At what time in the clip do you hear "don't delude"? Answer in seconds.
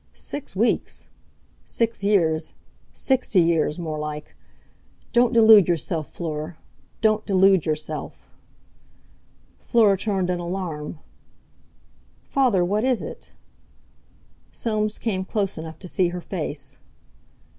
5.13-5.67, 7.01-7.67